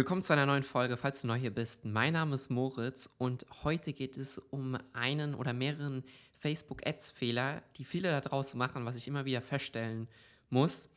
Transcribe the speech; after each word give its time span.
Willkommen 0.00 0.22
zu 0.22 0.32
einer 0.32 0.46
neuen 0.46 0.62
Folge, 0.62 0.96
falls 0.96 1.20
du 1.20 1.26
neu 1.26 1.36
hier 1.36 1.54
bist. 1.54 1.84
Mein 1.84 2.14
Name 2.14 2.34
ist 2.34 2.48
Moritz 2.48 3.10
und 3.18 3.44
heute 3.64 3.92
geht 3.92 4.16
es 4.16 4.38
um 4.38 4.78
einen 4.94 5.34
oder 5.34 5.52
mehreren 5.52 6.04
Facebook-Ads-Fehler, 6.38 7.62
die 7.76 7.84
viele 7.84 8.08
da 8.08 8.22
draußen 8.22 8.56
machen, 8.56 8.86
was 8.86 8.96
ich 8.96 9.06
immer 9.06 9.26
wieder 9.26 9.42
feststellen 9.42 10.08
muss. 10.48 10.88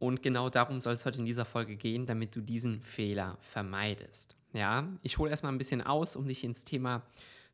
Und 0.00 0.24
genau 0.24 0.50
darum 0.50 0.80
soll 0.80 0.94
es 0.94 1.04
heute 1.06 1.18
in 1.18 1.24
dieser 1.24 1.44
Folge 1.44 1.76
gehen, 1.76 2.04
damit 2.04 2.34
du 2.34 2.40
diesen 2.40 2.82
Fehler 2.82 3.38
vermeidest. 3.42 4.34
Ja, 4.52 4.88
ich 5.04 5.18
hole 5.18 5.30
erstmal 5.30 5.52
ein 5.52 5.58
bisschen 5.58 5.80
aus, 5.80 6.16
um 6.16 6.26
dich 6.26 6.42
ins 6.42 6.64
Thema 6.64 7.02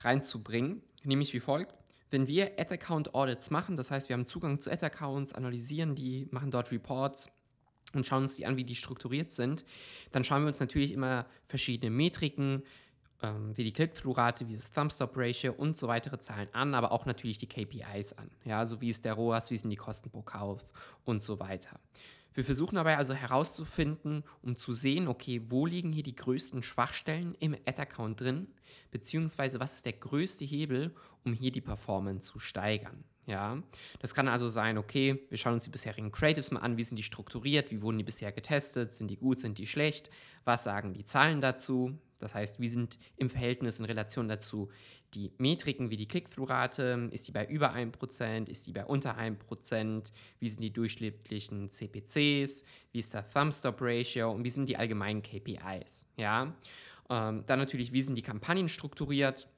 reinzubringen, 0.01 0.81
nämlich 1.05 1.35
wie 1.35 1.41
folgt. 1.41 1.75
Wenn 2.11 2.29
wir 2.29 2.59
Ad-Account-Audits 2.59 3.51
machen, 3.51 3.77
das 3.77 3.91
heißt, 3.91 4.09
wir 4.09 4.15
haben 4.15 4.25
Zugang 4.25 4.59
zu 4.59 4.73
Ad-Accounts, 4.73 5.35
analysieren 5.35 5.95
die, 5.95 6.29
machen 6.31 6.51
dort 6.51 6.73
Reports, 6.73 7.29
und 7.95 8.07
schauen 8.07 8.23
uns 8.23 8.37
die 8.37 8.47
an, 8.47 8.57
wie 8.57 8.65
die 8.65 8.75
strukturiert 8.75 9.33
sind, 9.33 9.65
dann 10.13 10.25
schauen 10.25 10.43
wir 10.43 10.49
uns 10.49 10.61
natürlich 10.61 10.93
immer 10.93 11.27
verschiedene 11.47 11.91
Metriken, 11.91 12.63
ähm, 13.23 13.57
wie 13.57 13.65
die 13.65 13.73
Click-Through-Rate, 13.73 14.49
wie 14.49 14.55
das 14.55 14.71
Thumb-Stop-Ratio 14.71 15.53
und 15.53 15.77
so 15.77 15.89
weitere 15.89 16.19
Zahlen 16.19 16.49
an, 16.53 16.75
aber 16.75 16.93
auch 16.93 17.07
natürlich 17.07 17.39
die 17.39 17.49
KPIs 17.49 18.13
an. 18.13 18.31
Ja, 18.45 18.59
also 18.59 18.81
wie 18.81 18.91
ist 18.91 19.05
der 19.05 19.15
ROAS, 19.15 19.51
wie 19.51 19.59
sind 19.59 19.71
die 19.71 19.77
Kosten 19.77 20.11
pro 20.11 20.23
Kauf 20.23 20.65
und 21.05 21.23
so 21.23 21.41
weiter. 21.41 21.81
Wir 22.35 22.45
versuchen 22.45 22.77
dabei 22.77 22.97
also 22.97 23.15
herauszufinden, 23.15 24.23
um 24.43 24.55
zu 24.55 24.73
sehen, 24.73 25.09
okay, 25.09 25.43
wo 25.49 25.67
liegen 25.67 25.93
hier 25.93 26.05
die 26.05 26.15
größten 26.15 26.63
Schwachstellen 26.63 27.35
im 27.41 27.57
Ad-Account 27.67 28.21
drin, 28.21 28.47
beziehungsweise 28.93 29.59
was 29.59 29.75
ist 29.75 29.87
der 29.87 29.95
größte 29.95 30.45
Hebel, 30.45 30.95
um 31.25 31.33
hier 31.33 31.51
die 31.51 31.61
Performance 31.61 32.31
zu 32.31 32.39
steigern. 32.39 33.03
Ja, 33.29 33.63
das 33.99 34.15
kann 34.15 34.27
also 34.27 34.49
sein, 34.49 34.79
okay, 34.79 35.27
wir 35.29 35.37
schauen 35.37 35.53
uns 35.53 35.65
die 35.65 35.71
bisherigen 35.71 36.11
Creatives 36.11 36.51
mal 36.51 36.61
an, 36.61 36.79
wie 36.79 36.83
sind 36.83 36.97
die 36.97 37.03
strukturiert, 37.03 37.71
wie 37.71 37.83
wurden 37.83 37.99
die 37.99 38.05
bisher 38.05 38.33
getestet, 38.33 38.95
sind 38.95 39.09
die 39.11 39.19
gut, 39.19 39.39
sind 39.39 39.59
die 39.59 39.67
schlecht, 39.67 40.09
was 40.47 40.65
sagen 40.65 40.95
die 40.95 41.05
Zahlen 41.05 41.43
dazu, 41.43 41.99
das 42.21 42.35
heißt, 42.35 42.59
wie 42.59 42.69
sind 42.69 42.99
im 43.19 43.29
Verhältnis 43.29 43.81
in 43.81 43.85
Relation 43.85 44.29
dazu 44.29 44.71
die 45.13 45.31
Metriken 45.37 45.91
wie 45.91 45.99
die 45.99 46.09
Click-Through-Rate, 46.09 47.11
ist 47.13 47.29
die 47.29 47.33
bei 47.33 47.47
über 47.47 47.75
1%, 47.75 48.49
ist 48.49 48.67
die 48.67 48.73
bei 48.73 48.87
unter 48.87 49.19
1%, 49.19 50.11
wie 50.39 50.49
sind 50.49 50.63
die 50.63 50.73
durchschnittlichen 50.73 51.69
CPCs, 51.69 52.65
wie 52.93 52.99
ist 52.99 53.13
der 53.13 53.31
Thumb-Stop-Ratio? 53.31 54.31
Und 54.31 54.45
wie 54.45 54.51
sind 54.51 54.71
die 54.71 54.77
allgemeinen 54.79 55.23
KPIs, 55.23 56.07
ja. 56.17 56.55
Ähm, 57.11 57.45
dann 57.47 57.59
natürlich, 57.59 57.93
wie 57.93 58.03
sind 58.03 58.17
die 58.17 58.23
Kampagnen 58.23 58.69
strukturiert, 58.69 59.49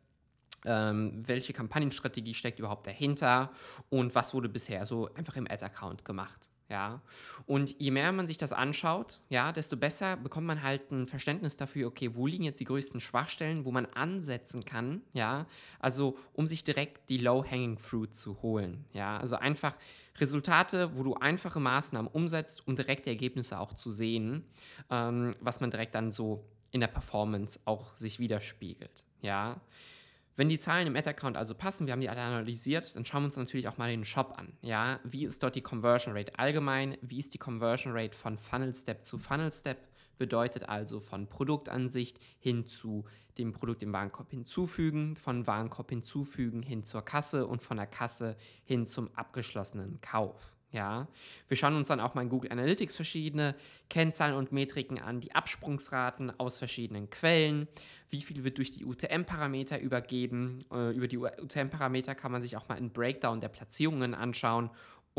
ähm, 0.64 1.22
welche 1.26 1.52
Kampagnenstrategie 1.52 2.34
steckt 2.34 2.58
überhaupt 2.58 2.86
dahinter 2.86 3.50
und 3.88 4.14
was 4.14 4.34
wurde 4.34 4.48
bisher 4.48 4.84
so 4.86 5.12
einfach 5.14 5.36
im 5.36 5.46
Ad-Account 5.50 6.04
gemacht. 6.04 6.50
Ja, 6.70 7.02
und 7.46 7.74
je 7.80 7.90
mehr 7.90 8.12
man 8.12 8.28
sich 8.28 8.38
das 8.38 8.52
anschaut, 8.52 9.22
ja, 9.28 9.50
desto 9.50 9.76
besser 9.76 10.16
bekommt 10.16 10.46
man 10.46 10.62
halt 10.62 10.92
ein 10.92 11.08
Verständnis 11.08 11.56
dafür, 11.56 11.88
okay, 11.88 12.14
wo 12.14 12.28
liegen 12.28 12.44
jetzt 12.44 12.60
die 12.60 12.64
größten 12.64 13.00
Schwachstellen, 13.00 13.64
wo 13.64 13.72
man 13.72 13.86
ansetzen 13.86 14.64
kann, 14.64 15.02
ja, 15.12 15.46
also 15.80 16.16
um 16.32 16.46
sich 16.46 16.62
direkt 16.62 17.08
die 17.08 17.18
Low-Hanging 17.18 17.76
Fruit 17.78 18.14
zu 18.14 18.40
holen, 18.40 18.84
ja, 18.92 19.18
also 19.18 19.34
einfach 19.34 19.74
Resultate, 20.18 20.96
wo 20.96 21.02
du 21.02 21.14
einfache 21.14 21.58
Maßnahmen 21.58 22.08
umsetzt, 22.12 22.68
um 22.68 22.76
direkte 22.76 23.10
Ergebnisse 23.10 23.58
auch 23.58 23.72
zu 23.72 23.90
sehen, 23.90 24.44
ähm, 24.90 25.32
was 25.40 25.60
man 25.60 25.72
direkt 25.72 25.96
dann 25.96 26.12
so 26.12 26.44
in 26.70 26.80
der 26.80 26.86
Performance 26.86 27.58
auch 27.64 27.96
sich 27.96 28.20
widerspiegelt, 28.20 29.04
ja. 29.22 29.60
Wenn 30.36 30.48
die 30.48 30.58
Zahlen 30.58 30.86
im 30.86 30.96
Ad-Account 30.96 31.36
also 31.36 31.54
passen, 31.54 31.86
wir 31.86 31.92
haben 31.92 32.00
die 32.00 32.08
alle 32.08 32.22
analysiert, 32.22 32.94
dann 32.96 33.04
schauen 33.04 33.22
wir 33.22 33.26
uns 33.26 33.36
natürlich 33.36 33.68
auch 33.68 33.78
mal 33.78 33.90
den 33.90 34.04
Shop 34.04 34.34
an. 34.38 34.52
Ja, 34.62 35.00
wie 35.04 35.24
ist 35.24 35.42
dort 35.42 35.54
die 35.54 35.60
Conversion 35.60 36.16
Rate 36.16 36.38
allgemein? 36.38 36.96
Wie 37.02 37.18
ist 37.18 37.34
die 37.34 37.38
Conversion 37.38 37.92
Rate 37.94 38.16
von 38.16 38.38
Funnel 38.38 38.74
Step 38.74 39.04
zu 39.04 39.18
Funnel 39.18 39.52
Step? 39.52 39.78
Bedeutet 40.18 40.68
also 40.68 41.00
von 41.00 41.28
Produktansicht 41.28 42.20
hin 42.38 42.66
zu 42.66 43.04
dem 43.38 43.52
Produkt 43.52 43.82
im 43.82 43.92
Warenkorb 43.92 44.30
hinzufügen, 44.30 45.16
von 45.16 45.46
Warenkorb 45.46 45.90
hinzufügen 45.90 46.62
hin 46.62 46.84
zur 46.84 47.02
Kasse 47.02 47.46
und 47.46 47.62
von 47.62 47.78
der 47.78 47.86
Kasse 47.86 48.36
hin 48.64 48.86
zum 48.86 49.10
abgeschlossenen 49.14 50.00
Kauf. 50.00 50.54
Ja, 50.72 51.08
wir 51.48 51.56
schauen 51.56 51.74
uns 51.74 51.88
dann 51.88 51.98
auch 51.98 52.14
mal 52.14 52.22
in 52.22 52.28
Google 52.28 52.52
Analytics 52.52 52.94
verschiedene 52.94 53.56
Kennzahlen 53.88 54.36
und 54.36 54.52
Metriken 54.52 55.00
an, 55.00 55.18
die 55.18 55.34
Absprungsraten 55.34 56.38
aus 56.38 56.58
verschiedenen 56.58 57.10
Quellen, 57.10 57.66
wie 58.08 58.22
viel 58.22 58.44
wird 58.44 58.58
durch 58.58 58.70
die 58.70 58.84
UTM-Parameter 58.84 59.80
übergeben. 59.80 60.60
Äh, 60.72 60.94
über 60.94 61.08
die 61.08 61.18
UTM-Parameter 61.18 62.14
kann 62.14 62.30
man 62.30 62.40
sich 62.40 62.56
auch 62.56 62.68
mal 62.68 62.76
einen 62.76 62.92
Breakdown 62.92 63.40
der 63.40 63.48
Platzierungen 63.48 64.14
anschauen 64.14 64.70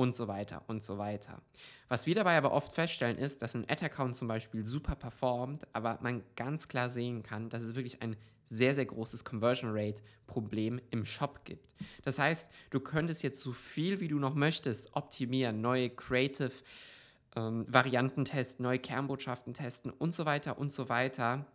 und 0.02 0.16
so 0.16 0.28
weiter 0.28 0.64
und 0.68 0.84
so 0.84 0.98
weiter. 0.98 1.40
Was 1.88 2.08
wir 2.08 2.16
dabei 2.16 2.36
aber 2.36 2.52
oft 2.52 2.74
feststellen 2.74 3.20
ist, 3.20 3.44
dass 3.44 3.56
ein 3.56 3.70
Ad-Account 3.70 4.16
zum 4.16 4.28
Beispiel 4.28 4.66
super 4.66 4.96
performt, 4.96 5.68
aber 5.74 6.00
man 6.02 6.24
ganz 6.36 6.68
klar 6.68 6.90
sehen 6.90 7.22
kann, 7.22 7.50
dass 7.50 7.64
es 7.64 7.76
wirklich 7.76 8.02
ein 8.02 8.16
sehr, 8.46 8.74
sehr 8.74 8.86
großes 8.86 9.24
Conversion 9.24 9.70
Rate 9.72 10.02
Problem 10.26 10.82
im 10.90 11.06
Shop 11.06 11.46
gibt. 11.46 11.76
Das 12.04 12.18
heißt, 12.18 12.52
du 12.72 12.80
könntest 12.80 13.22
jetzt 13.22 13.42
so 13.42 13.52
viel 13.52 14.00
wie 14.00 14.08
du 14.08 14.18
noch 14.18 14.34
möchtest 14.34 14.96
optimieren, 14.96 15.62
neue 15.62 15.92
Creative 15.92 16.52
ähm, 17.36 17.66
Varianten 17.70 18.26
testen, 18.26 18.64
neue 18.64 18.80
Kernbotschaften 18.80 19.54
testen 19.54 19.92
und 19.92 20.16
so 20.16 20.26
weiter 20.26 20.58
und 20.58 20.74
so 20.74 20.90
weiter. 20.90 21.46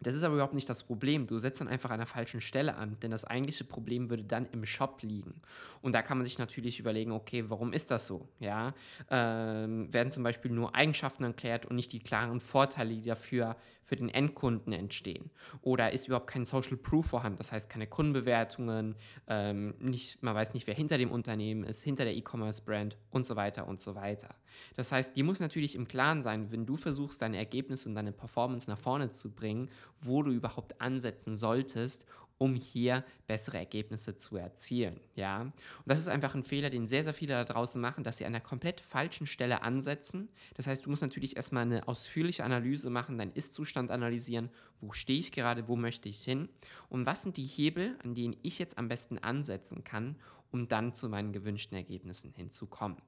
Das 0.00 0.14
ist 0.14 0.22
aber 0.22 0.34
überhaupt 0.34 0.54
nicht 0.54 0.68
das 0.68 0.82
Problem. 0.82 1.26
Du 1.26 1.38
setzt 1.38 1.60
dann 1.60 1.68
einfach 1.68 1.90
an 1.90 1.98
der 1.98 2.06
falschen 2.06 2.40
Stelle 2.40 2.76
an, 2.76 2.98
denn 3.00 3.10
das 3.10 3.24
eigentliche 3.24 3.64
Problem 3.64 4.10
würde 4.10 4.24
dann 4.24 4.46
im 4.52 4.64
Shop 4.66 5.00
liegen. 5.02 5.40
Und 5.82 5.92
da 5.92 6.02
kann 6.02 6.18
man 6.18 6.24
sich 6.24 6.38
natürlich 6.38 6.78
überlegen, 6.78 7.12
okay, 7.12 7.44
warum 7.48 7.72
ist 7.72 7.90
das 7.90 8.06
so? 8.06 8.28
Ja, 8.38 8.74
ähm, 9.10 9.92
werden 9.92 10.10
zum 10.10 10.22
Beispiel 10.22 10.50
nur 10.50 10.74
Eigenschaften 10.74 11.24
erklärt 11.24 11.66
und 11.66 11.76
nicht 11.76 11.92
die 11.92 12.00
klaren 12.00 12.40
Vorteile, 12.40 12.94
die 12.94 13.02
dafür 13.02 13.56
für 13.86 13.96
den 13.96 14.08
Endkunden 14.08 14.72
entstehen? 14.72 15.30
Oder 15.62 15.92
ist 15.92 16.08
überhaupt 16.08 16.26
kein 16.26 16.44
Social 16.44 16.76
Proof 16.76 17.06
vorhanden? 17.06 17.38
Das 17.38 17.52
heißt, 17.52 17.70
keine 17.70 17.86
Kundenbewertungen, 17.86 18.96
ähm, 19.28 19.74
nicht, 19.78 20.22
man 20.22 20.34
weiß 20.34 20.54
nicht, 20.54 20.66
wer 20.66 20.74
hinter 20.74 20.98
dem 20.98 21.12
Unternehmen 21.12 21.62
ist, 21.62 21.82
hinter 21.84 22.04
der 22.04 22.16
E-Commerce-Brand 22.16 22.96
und 23.10 23.24
so 23.24 23.36
weiter 23.36 23.68
und 23.68 23.80
so 23.80 23.94
weiter. 23.94 24.34
Das 24.74 24.90
heißt, 24.90 25.16
die 25.16 25.22
muss 25.22 25.38
natürlich 25.38 25.76
im 25.76 25.86
Klaren 25.86 26.22
sein, 26.22 26.50
wenn 26.50 26.66
du 26.66 26.76
versuchst, 26.76 27.22
deine 27.22 27.36
Ergebnisse 27.36 27.88
und 27.88 27.94
deine 27.94 28.12
Performance 28.12 28.68
nach 28.68 28.78
vorne 28.78 29.10
zu 29.10 29.30
bringen 29.30 29.70
wo 30.00 30.22
du 30.22 30.30
überhaupt 30.30 30.80
ansetzen 30.80 31.36
solltest, 31.36 32.06
um 32.38 32.54
hier 32.54 33.04
bessere 33.26 33.58
Ergebnisse 33.58 34.16
zu 34.16 34.36
erzielen. 34.36 35.00
Ja? 35.14 35.40
Und 35.40 35.54
das 35.86 35.98
ist 35.98 36.08
einfach 36.08 36.34
ein 36.34 36.42
Fehler, 36.42 36.70
den 36.70 36.86
sehr, 36.86 37.02
sehr 37.02 37.14
viele 37.14 37.32
da 37.32 37.44
draußen 37.44 37.80
machen, 37.80 38.04
dass 38.04 38.18
sie 38.18 38.26
an 38.26 38.32
der 38.32 38.42
komplett 38.42 38.80
falschen 38.80 39.26
Stelle 39.26 39.62
ansetzen. 39.62 40.28
Das 40.54 40.66
heißt, 40.66 40.84
du 40.84 40.90
musst 40.90 41.02
natürlich 41.02 41.36
erstmal 41.36 41.62
eine 41.62 41.88
ausführliche 41.88 42.44
Analyse 42.44 42.90
machen, 42.90 43.18
deinen 43.18 43.32
Ist-Zustand 43.32 43.90
analysieren, 43.90 44.50
wo 44.80 44.92
stehe 44.92 45.18
ich 45.18 45.32
gerade, 45.32 45.66
wo 45.68 45.76
möchte 45.76 46.08
ich 46.08 46.22
hin 46.22 46.48
und 46.88 47.06
was 47.06 47.22
sind 47.22 47.36
die 47.36 47.46
Hebel, 47.46 47.96
an 48.04 48.14
denen 48.14 48.36
ich 48.42 48.58
jetzt 48.58 48.76
am 48.76 48.88
besten 48.88 49.18
ansetzen 49.18 49.82
kann, 49.84 50.16
um 50.50 50.68
dann 50.68 50.94
zu 50.94 51.08
meinen 51.08 51.32
gewünschten 51.32 51.76
Ergebnissen 51.76 52.32
hinzukommen. 52.32 52.98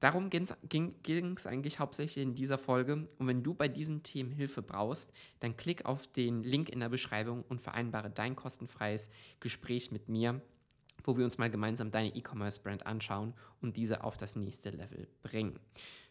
Darum 0.00 0.30
ging 0.30 1.34
es 1.36 1.46
eigentlich 1.46 1.78
hauptsächlich 1.78 2.24
in 2.24 2.34
dieser 2.34 2.58
Folge. 2.58 3.06
Und 3.18 3.26
wenn 3.26 3.42
du 3.42 3.54
bei 3.54 3.68
diesen 3.68 4.02
Themen 4.02 4.32
Hilfe 4.32 4.62
brauchst, 4.62 5.12
dann 5.40 5.56
klick 5.56 5.84
auf 5.84 6.06
den 6.06 6.42
Link 6.42 6.70
in 6.70 6.80
der 6.80 6.88
Beschreibung 6.88 7.44
und 7.48 7.60
vereinbare 7.60 8.10
dein 8.10 8.34
kostenfreies 8.34 9.10
Gespräch 9.40 9.92
mit 9.92 10.08
mir, 10.08 10.40
wo 11.04 11.16
wir 11.18 11.24
uns 11.24 11.36
mal 11.36 11.50
gemeinsam 11.50 11.90
deine 11.90 12.14
E-Commerce-Brand 12.14 12.86
anschauen 12.86 13.34
und 13.60 13.76
diese 13.76 14.02
auf 14.02 14.16
das 14.16 14.36
nächste 14.36 14.70
Level 14.70 15.06
bringen. 15.22 15.58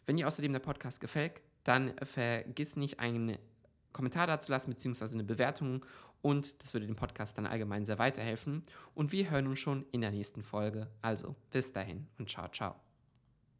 Wenn 0.06 0.16
dir 0.16 0.26
außerdem 0.26 0.52
der 0.52 0.60
Podcast 0.60 1.00
gefällt, 1.00 1.40
dann 1.64 1.94
vergiss 2.04 2.76
nicht, 2.76 3.00
einen 3.00 3.38
Kommentar 3.92 4.28
dazu 4.28 4.52
lassen, 4.52 4.70
beziehungsweise 4.70 5.14
eine 5.14 5.24
Bewertung. 5.24 5.84
Und 6.22 6.62
das 6.62 6.74
würde 6.74 6.86
dem 6.86 6.96
Podcast 6.96 7.36
dann 7.38 7.46
allgemein 7.46 7.86
sehr 7.86 7.98
weiterhelfen. 7.98 8.62
Und 8.94 9.10
wir 9.10 9.30
hören 9.30 9.48
uns 9.48 9.58
schon 9.58 9.84
in 9.90 10.00
der 10.00 10.12
nächsten 10.12 10.42
Folge. 10.42 10.88
Also 11.02 11.34
bis 11.50 11.72
dahin 11.72 12.06
und 12.18 12.30
ciao, 12.30 12.48
ciao. 12.48 12.89